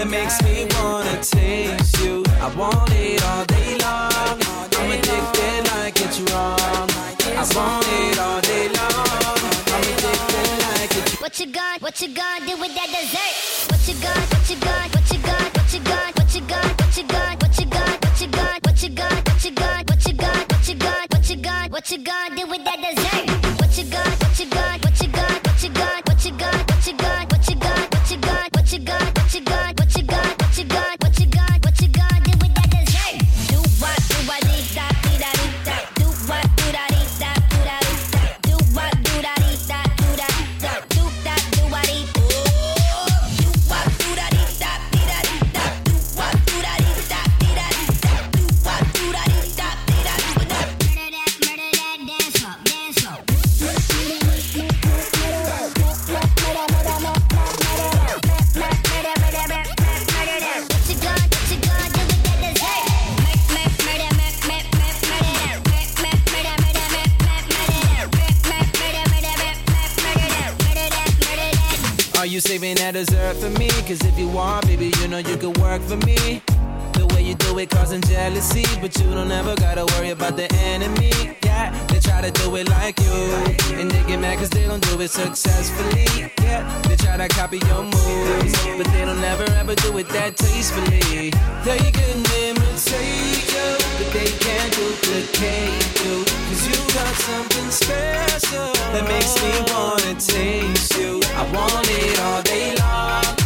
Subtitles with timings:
[0.00, 2.24] that makes me wanna taste you.
[2.40, 4.40] I want it all day long.
[4.80, 6.88] I'm addicted like it's wrong.
[7.36, 9.36] I want it all day long.
[9.68, 11.20] I'm addicted like it's wrong.
[11.20, 11.82] What you got?
[11.82, 12.40] what you got?
[12.48, 13.36] do with that dessert?
[13.68, 14.24] What you got?
[14.32, 14.88] what you got?
[14.94, 15.48] what you got?
[15.52, 16.16] what you got?
[16.16, 16.80] what you got?
[16.80, 17.42] what you got?
[17.42, 18.00] what you got?
[18.00, 18.64] what you got?
[18.64, 19.84] what you got?
[19.84, 20.08] what you got?
[20.08, 20.48] what you got?
[20.48, 21.10] what you got?
[21.12, 23.59] what you gonna, what you gonna do with that dessert?
[72.92, 73.68] that for me.
[73.86, 76.42] Cause if you want, baby, you know you can work for me.
[76.94, 78.64] The way you do it causing jealousy.
[78.80, 81.12] But you don't ever gotta worry about the enemy.
[81.44, 83.12] Yeah, they try to do it like you.
[83.78, 86.32] And they get mad cause they don't do it successfully.
[86.42, 88.52] Yeah, they try to copy your moves.
[88.76, 91.30] But they don't ever ever do it that tastefully.
[91.64, 93.39] They can imitate
[94.12, 96.24] they can't duplicate you.
[96.24, 101.20] Cause you got something special that makes me wanna taste you.
[101.36, 103.39] I want it all day long.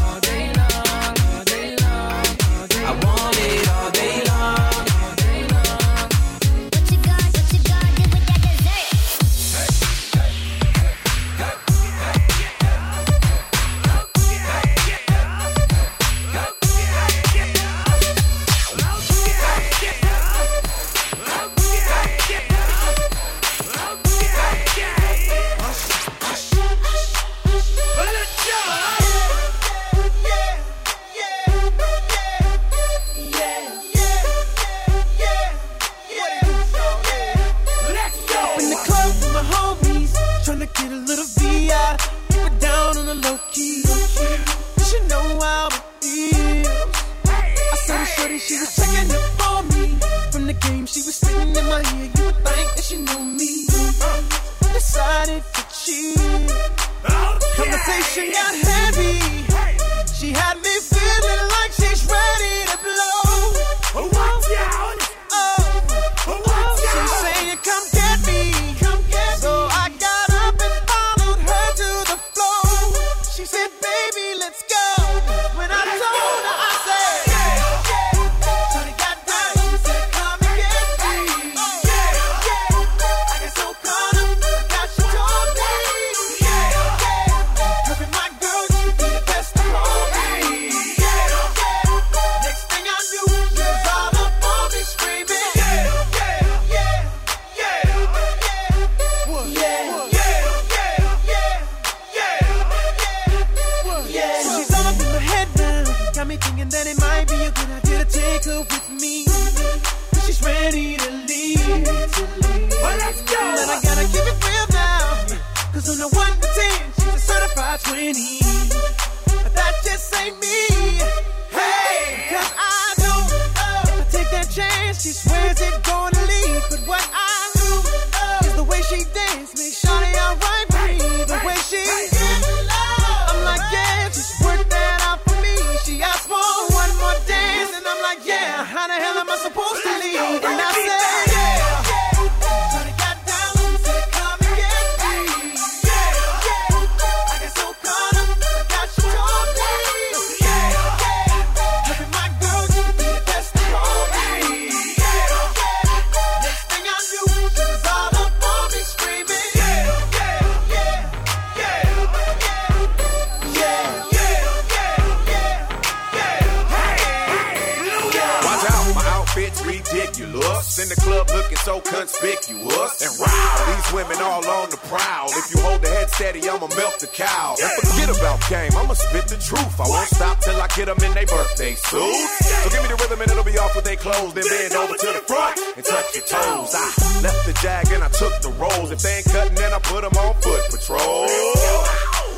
[178.49, 178.71] game.
[178.77, 179.81] I'ma spit the truth.
[179.81, 182.35] I won't stop till I get them in their birthday suits.
[182.63, 184.35] So give me the rhythm and it'll be off with their clothes.
[184.35, 186.73] Then bend over to the front and touch your toes.
[186.75, 186.87] I
[187.23, 188.91] left the jag and I took the rolls.
[188.91, 191.29] If they ain't cutting, then I put them on foot patrol.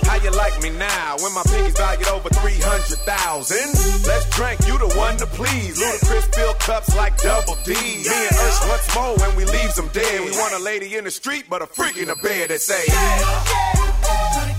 [0.06, 4.06] How you like me now when my pinkies valued over 300,000?
[4.06, 5.82] Let's drink, you the one to please.
[5.82, 7.74] Ludacris fill cups like double D.
[7.74, 10.20] Me and Ursh once more when we leave them dead.
[10.22, 12.84] We want a lady in the street, but a freak in the bed that say,
[12.86, 14.55] yeah.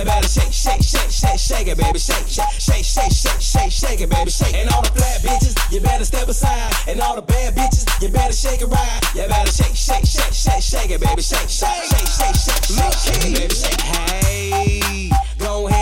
[0.00, 1.98] You better shake, shake, shake, shake, shake it, baby.
[1.98, 4.30] Shake, shake, shake, shake, shake, shake, shake it, baby.
[4.30, 4.54] Shake.
[4.54, 6.72] And all the flat bitches, you better step aside.
[6.88, 9.00] And all the bad bitches, you better shake it right.
[9.14, 11.20] You better shake, shake, shake, shake, shake it, baby.
[11.20, 13.54] Shake, shake, shake, shake, shake, shake, shake it, baby.
[13.54, 13.80] Shake.
[13.82, 14.79] Hey,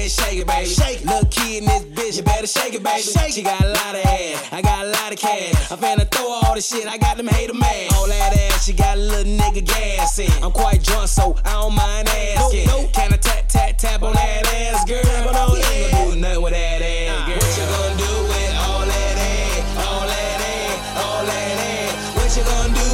[0.09, 0.69] shake it, baby.
[0.69, 1.05] Shake.
[1.05, 3.03] Little kid in this bitch, you better shake it, baby.
[3.03, 3.33] Shake.
[3.33, 5.71] She got a lot of ass, I got a lot of cash.
[5.71, 7.93] I'm finna throw all the shit, I got them hater mad.
[7.95, 10.31] All that ass, she got a little nigga gas in.
[10.43, 12.67] I'm quite drunk, so I don't mind asking.
[12.67, 12.93] Nope, nope.
[12.93, 15.03] Can I tap, tap, tap on that ass, girl?
[15.03, 17.37] But I ain't gonna do nothing with that ass, girl.
[17.37, 22.17] What you gonna do with all that ass, all that ass, all that ass?
[22.17, 22.88] What you gonna do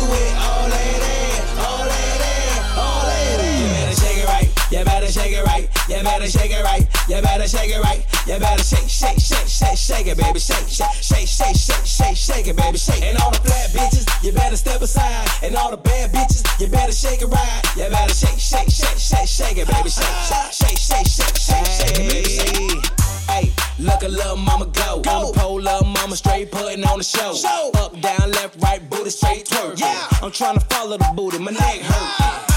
[5.14, 8.64] shake it right, you better shake it right, you better shake it right, you better
[8.64, 12.56] shake, shake, shake, shake, shake it, baby, shake, shake, shake, shake, shake, shake, shake it,
[12.56, 13.02] baby, shake.
[13.04, 16.66] And all the flat bitches, you better step aside, and all the bad bitches, you
[16.66, 20.50] better shake it right, you better shake, shake, shake, shake, shake it, baby, shake, shake,
[20.50, 22.84] shake, shake, shake, shake it, baby, shake.
[23.30, 25.00] Hey, look a little mama go.
[25.00, 25.10] go.
[25.10, 27.34] On the pole, little mama straight putting on the show.
[27.34, 27.70] show.
[27.76, 29.78] Up, down, left, right, booty straight twerk.
[29.78, 30.08] Yeah.
[30.22, 32.53] I'm trying to follow the booty, my neck hurt.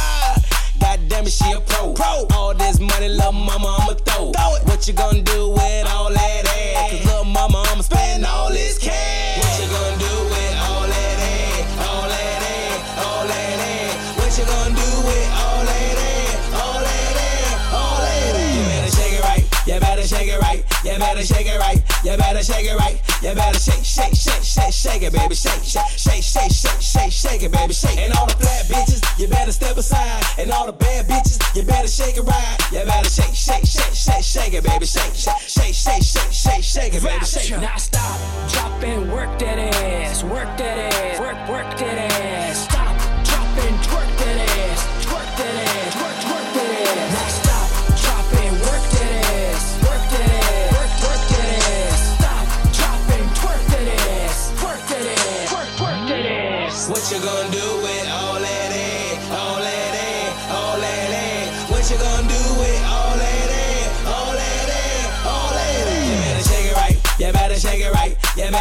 [1.26, 1.94] It, she a pro.
[1.94, 2.28] pro.
[2.36, 4.32] All this money, little mama, I'ma throw.
[4.32, 4.64] throw it.
[4.66, 6.92] What you gonna do with all that ass?
[6.92, 9.42] Cause little mama, I'ma spend all this cash.
[9.42, 11.90] What you gonna do with all that ass?
[11.90, 14.18] All that ass, all that ass.
[14.18, 16.54] What you gonna do with all that ass?
[16.54, 18.56] All that ass, all that ass.
[18.56, 19.44] You better shake it right.
[19.66, 20.64] You better shake it right.
[20.86, 21.87] You better shake it right.
[22.04, 23.02] You better shake it right.
[23.22, 25.34] You better shake, shake, shake, shake, shake it, baby.
[25.34, 27.74] Shake, shake, shake, shake, shake, shake, shake it, baby.
[27.74, 27.98] Shake.
[27.98, 30.24] And all the flat bitches, you better step aside.
[30.38, 32.58] And all the bad bitches, you better shake it right.
[32.72, 34.86] You better shake, shake, shake, shake, shake it, baby.
[34.86, 37.26] Shake, shake, shake, shake, shake, shake, shake it, baby.
[37.26, 37.60] Shake.
[37.60, 38.18] Now stop,
[38.52, 40.37] drop and work that ass, work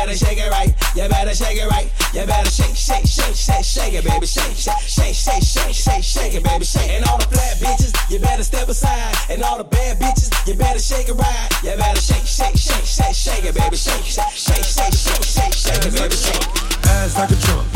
[0.07, 3.65] better shake it right, you better shake it right, you better shake, shake, shake, shake,
[3.65, 6.91] shake it, baby, shake, shake, shake, shake, shake, shake, shake it, baby, shake.
[6.91, 10.55] And all the flat bitches, you better step aside, and all the bad bitches, you
[10.55, 14.31] better shake it right, you better shake, shake, shake, shake, shake it, baby, shake, shake,
[14.31, 16.47] shake, shake, shake, shake, shake it, baby, shake.
[16.87, 17.67] Ass like a trunk.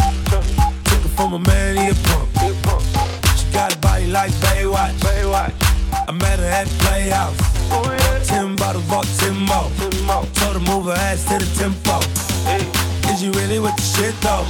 [0.86, 2.30] Took it from a man, he a punk.
[3.38, 4.94] She got a body like Baywatch.
[5.02, 5.52] Baywatch.
[6.06, 8.28] I met her at the playhouse.
[8.28, 9.89] Ten bottles, bought ten more.
[10.70, 11.98] Move her ass to the tempo.
[13.10, 14.46] Is you really with the shit though?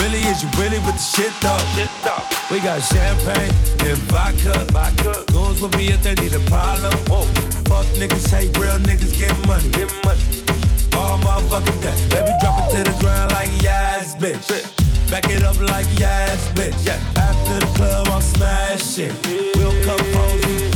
[0.00, 1.60] Really, is you really with the shit though?
[2.50, 3.52] We got champagne
[3.84, 4.64] and vodka.
[5.30, 6.96] Goons with me if they need a problem.
[7.68, 9.68] Fuck niggas, hate real niggas, get money.
[9.76, 10.24] Get money.
[10.96, 12.00] All motherfucking day.
[12.08, 14.48] Baby, drop it to the ground like yes, bitch.
[15.10, 16.88] Back it up like yes, bitch.
[16.88, 19.12] After the club, I'm smashing.
[19.56, 20.71] We'll come home,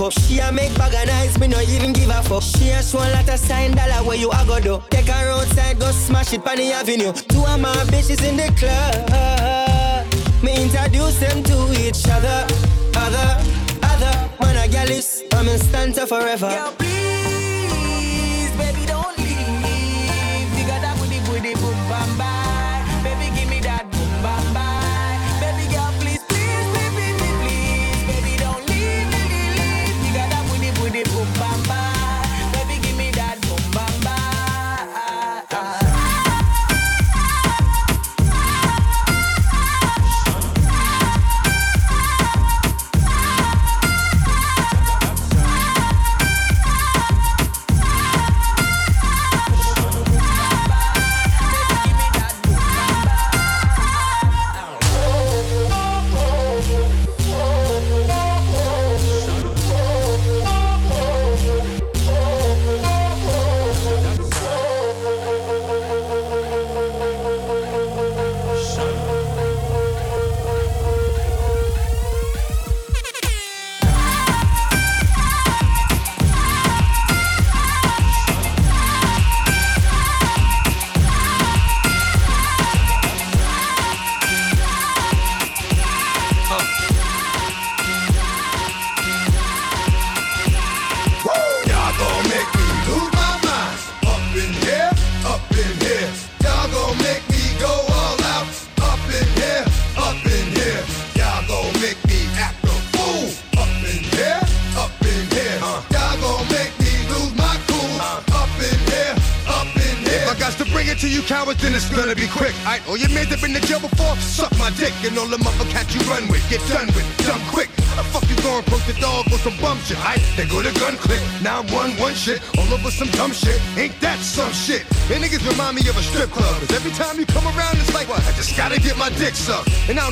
[0.00, 0.12] up.
[0.12, 2.42] She a make bag of nice, me no even give a fuck.
[2.42, 4.82] She a show a lot of sign dollar where you a go do.
[4.90, 7.12] Take her outside, go smash it on the avenue.
[7.12, 10.06] Two of my bitches in the club.
[10.42, 12.46] Me introduce them to each other.
[12.96, 13.42] Other,
[13.82, 14.30] other.
[14.40, 16.48] Man a gal is, I'm in stanza forever.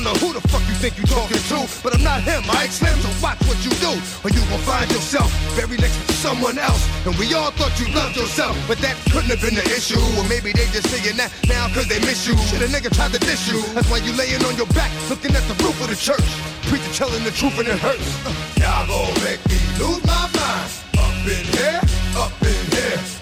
[0.07, 2.95] Know who the fuck you think you talking to, but I'm not him, I Slim,
[3.03, 3.91] so watch what you do,
[4.23, 5.27] or you gon' find yourself
[5.59, 6.79] buried next to someone else.
[7.03, 9.99] And we all thought you loved yourself, but that couldn't have been the issue.
[10.15, 12.37] Or maybe they just saying that now cause they miss you.
[12.47, 13.59] Shit, a nigga tried to diss you.
[13.75, 16.27] That's why you laying on your back, looking at the roof of the church.
[16.71, 18.07] Preacher telling the truth and it hurts.
[18.23, 18.31] Uh,
[18.63, 20.71] y'all gon' make me lose my mind.
[21.03, 21.81] Up in here,
[22.15, 23.16] up in here.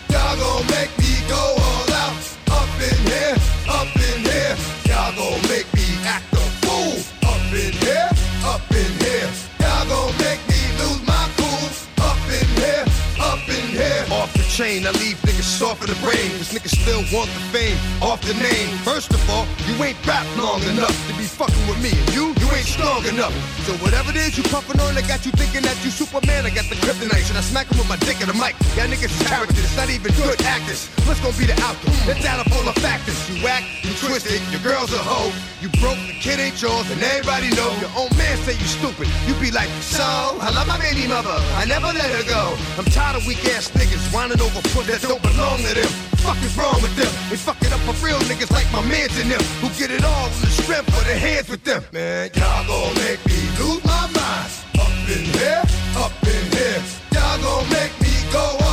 [14.83, 16.29] I leave niggas soft in the brain.
[16.37, 18.69] Cause niggas still want the fame off the name.
[18.85, 21.89] First of all, you ain't rap long enough to be fucking with me.
[21.89, 23.33] And you, you ain't strong enough.
[23.65, 26.45] So whatever it is you puffin' on, I got you thinking that you Superman.
[26.45, 27.25] I got the kryptonite.
[27.25, 28.53] Should I smack him with my dick in the mic?
[28.77, 30.85] Y'all niggas characters, not even good actors.
[31.09, 31.97] What's gonna be the outcome?
[32.05, 33.17] It's out of all the factors.
[33.33, 35.33] You whack, you twisted, your girl's a hoe.
[35.65, 37.73] You broke, the kid ain't yours, and everybody know.
[37.81, 39.09] Your own man say you stupid.
[39.25, 40.05] You be like, so,
[40.37, 41.33] I love my baby mother.
[41.57, 42.53] I never let her go.
[42.77, 46.14] I'm tired of weak ass niggas whining over foot that don't belong to them.
[46.25, 47.11] Fuck is wrong with them?
[47.29, 50.03] They fuck it up for real niggas like my mans and them who get it
[50.03, 51.83] all on the strength of their hands with them.
[51.93, 54.49] Man, y'all gon' make me lose my mind.
[54.81, 55.63] Up in here,
[55.95, 56.81] up in here.
[57.13, 58.64] Y'all gon' make me go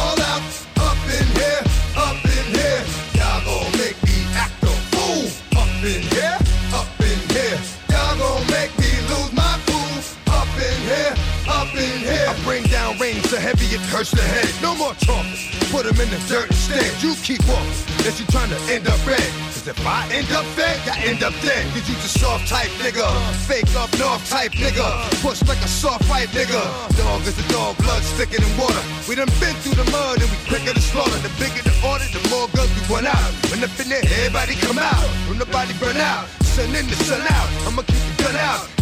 [14.02, 14.50] it the head.
[14.62, 15.38] No more talking.
[15.70, 16.90] Put 'em in the dirt instead.
[17.02, 17.78] You keep walking.
[17.98, 19.30] Unless you trying to end up red.
[19.54, 21.62] Cause if I end up fed, I end up dead.
[21.72, 23.06] Cause you the soft type nigga.
[23.46, 24.86] Fake up north type nigga.
[25.22, 26.62] Push like a soft white nigga.
[26.98, 28.82] Dog is a dog, blood thicker than water.
[29.08, 31.18] We done been through the mud and we quicker to slaughter.
[31.22, 33.30] The bigger the order, the more guns we run out.
[33.50, 35.06] When up in everybody come out.
[35.28, 36.26] When nobody burn out.
[36.42, 37.48] Sun in the sun out.
[37.66, 38.81] I'ma keep the gun out.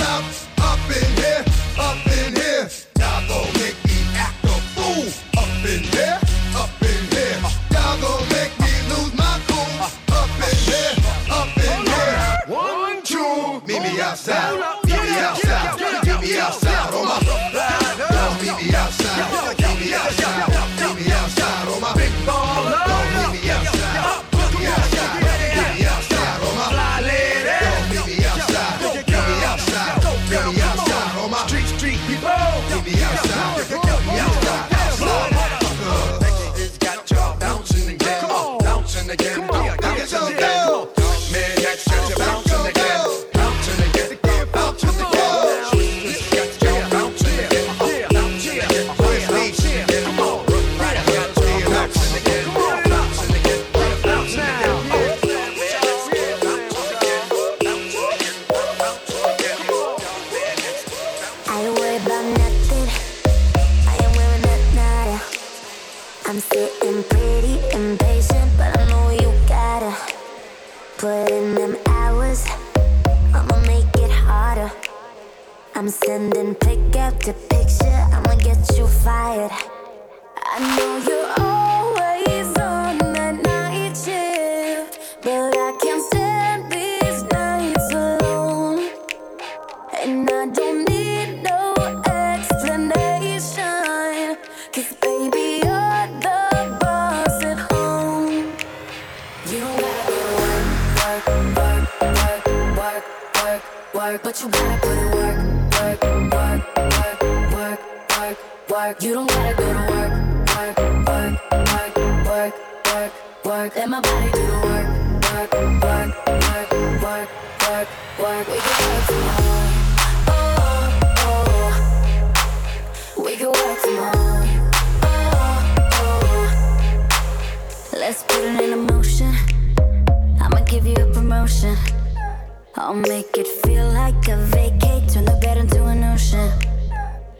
[132.91, 135.07] I'll make it feel like a vacate.
[135.07, 136.51] Turn the bed into an ocean.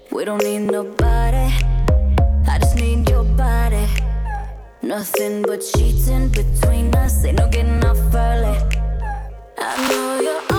[0.09, 1.51] We don't need nobody.
[2.47, 4.10] I just need your body.
[4.83, 8.57] Nothing but cheating between us, ain't no getting off early.
[9.59, 10.50] I know you're.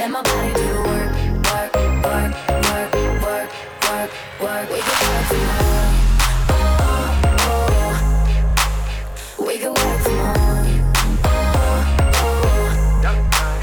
[0.00, 1.12] Let my body do the work,
[1.44, 1.74] work,
[2.06, 2.32] work,
[2.64, 3.50] work, work,
[3.84, 4.10] work,
[4.40, 4.66] work.
[4.70, 5.28] We can work.
[6.48, 6.64] Oh,
[7.34, 7.68] oh,
[9.38, 9.44] oh.
[9.46, 10.00] We can work.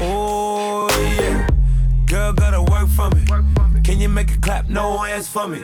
[0.00, 1.48] oh, yeah.
[2.06, 2.86] Girl, gotta work.
[3.82, 4.68] Can you make it clap?
[4.68, 5.60] No hands for me.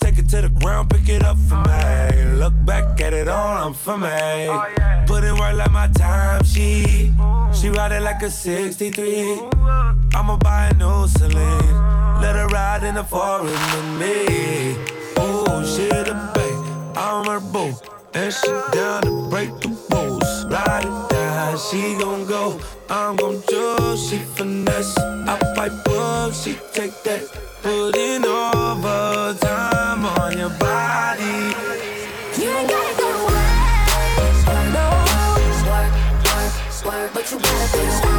[0.00, 3.66] Take it to the ground, pick it up for me look back at it all,
[3.66, 4.08] I'm for me.
[4.08, 5.04] Oh, yeah.
[5.06, 7.12] Put in work like my time, she.
[7.52, 9.40] She ride it like a 63.
[10.14, 11.74] I'ma buy a new Celine.
[12.20, 14.76] Let her ride in the forest with me.
[15.16, 17.74] Oh, she the babe, I'm her boo.
[18.14, 20.46] And she down to break the rules.
[20.46, 22.60] Ride it down, she gon' go.
[22.88, 24.96] I'm gon' choose, she finesse.
[24.98, 27.22] I pipe up, she take that.
[27.62, 31.55] Putting overtime on your body.
[37.32, 38.15] you gotta be.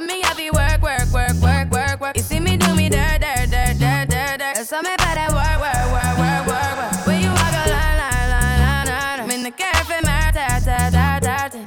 [0.00, 0.16] Work, work.
[0.16, 2.16] You see work, work, work, work, work, work.
[2.16, 4.56] You see me do me dirt, dirt, dirt, dirt, dirt, dirt.
[4.66, 7.06] So me better work, work, work, work, work, work.
[7.06, 9.20] When you walk a line, line, line, line, line.
[9.20, 11.60] I'm in the cafe, my ta, ta, ta, ta, ta.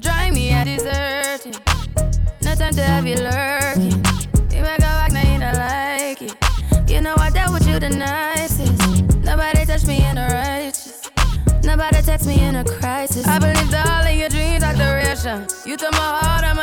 [0.00, 1.54] Drive me a deserting.
[2.42, 4.02] No time to have you lurking.
[4.54, 6.90] You make a walk, now you don't like it.
[6.90, 9.24] You know I dealt with you the nicest.
[9.24, 10.94] Nobody touched me in a righteous.
[11.64, 13.26] Nobody text me in a crisis.
[13.26, 15.46] I believed all of your dreams are duration.
[15.64, 16.54] You took my heart, all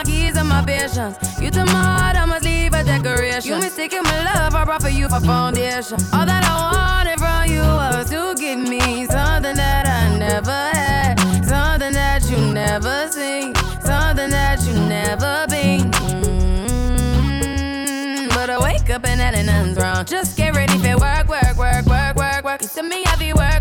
[1.42, 3.50] You took my heart, I must leave a decoration.
[3.54, 5.98] You mistaken my love, I brought for you for foundation.
[6.14, 6.56] All that I
[7.04, 12.38] wanted from you was to give me something that I never had, something that you
[12.54, 15.90] never seen, something that you never been.
[17.32, 20.06] Mm, But I wake up and that ain't nothing's wrong.
[20.06, 22.62] Just get ready for work, work, work, work, work, work.
[22.62, 23.61] You see me work, work,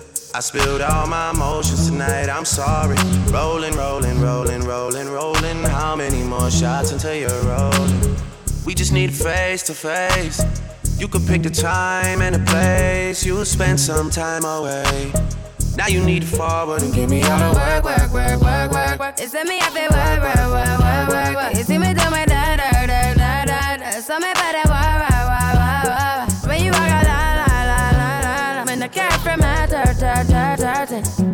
[0.33, 2.95] I spilled all my emotions tonight, I'm sorry.
[3.31, 5.63] Rolling, rolling, rolling, rolling, rolling.
[5.63, 8.15] How many more shots until you're rolling?
[8.65, 10.41] We just need face to face.
[10.97, 13.25] You could pick the time and the place.
[13.25, 15.11] You'll spend some time away.
[15.75, 18.99] Now you need to forward and give me all the work, work, work, work, work,
[18.99, 19.15] work.
[19.19, 20.90] It's me, work, work, work, work, work.
[30.91, 31.30] nothing.